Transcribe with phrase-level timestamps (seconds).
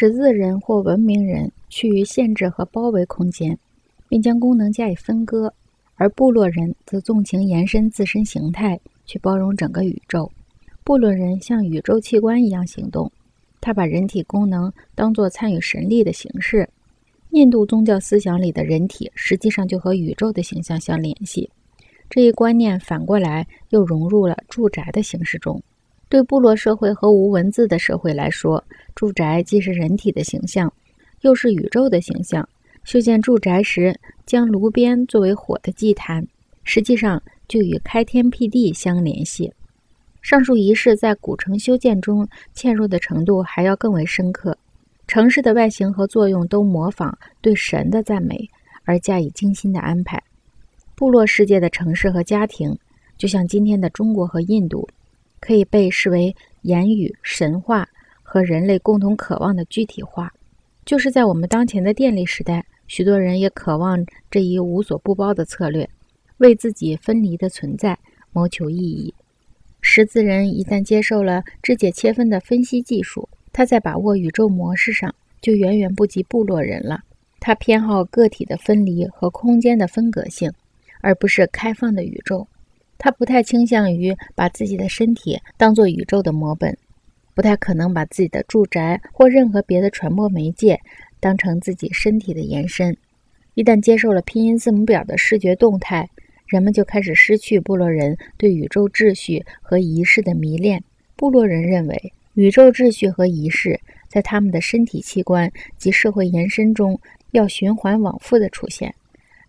[0.00, 3.58] 识字人或文明人趋于限制和包围空间，
[4.08, 5.50] 并将功能加以分割；
[5.96, 10.30] 而部落人则纵情延伸自身形态，去包容整个宇宙。
[10.84, 13.10] 部落人像宇宙器官一样行动，
[13.60, 16.70] 他把人体功能当作参与神力的形式。
[17.30, 21.50] 印度宗教思想里的人体实际上就和宇宙的形象相联系。
[22.08, 25.60] 这一观念反过来又融入了住宅的形式中。
[26.08, 28.62] 对部落社会和无文字的社会来说，
[28.94, 30.72] 住宅既是人体的形象，
[31.20, 32.48] 又是宇宙的形象。
[32.84, 33.94] 修建住宅时，
[34.24, 36.26] 将炉边作为火的祭坛，
[36.64, 39.52] 实际上就与开天辟地相联系。
[40.22, 44.56] 上述仪式在古城修建中嵌入的程度还要更为深刻。
[45.06, 48.48] 城市的外形和作用都模仿对神的赞美
[48.84, 50.22] 而加以精心的安排。
[50.94, 52.76] 部落世界的城市和家庭，
[53.16, 54.88] 就像今天的中国和印度。
[55.40, 57.88] 可以被视为言语神话
[58.22, 60.32] 和人类共同渴望的具体化。
[60.84, 65.88] 就是在我们当前的电力时代，许多人也渴望这一无所不包的策略，
[66.38, 67.98] 为自己分离的存在
[68.32, 69.12] 谋求意义。
[69.80, 77.00] 识字人一旦接受了肢解切分的分析技术，他在把握宇宙模式上就远远不及部落人了。
[77.40, 80.50] 他偏好个体的分离和空间的分隔性，
[81.00, 82.48] 而不是开放的宇宙。
[82.98, 86.76] 他不太倾向于把自己的身体当做宇宙的模本，
[87.34, 90.78] 不太可能把自己的住宅或任何别的传播媒介
[91.20, 92.96] 当成自己身体的延伸。
[93.54, 96.08] 一旦接受了拼音字母表的视觉动态，
[96.46, 100.82] 人们就开始失去部落人对宇宙秩序和仪式的迷恋。
[101.16, 106.98] 部落人认为，宇宙秩序和仪式在他们的身体器官及社会延伸中
[107.32, 108.94] 要循环往复的出现。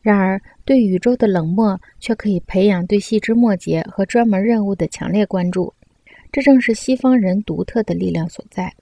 [0.02, 5.74] 然而，对宇宙的冷漠却可以培养对细枝末节和专门任务的强烈关注。
[6.32, 8.74] 这正是西方人独特的力量所在。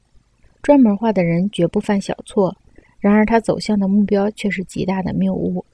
[0.61, 2.55] 专门化的人绝不犯小错，
[2.99, 5.65] 然而他走向的目标却是极大的谬误。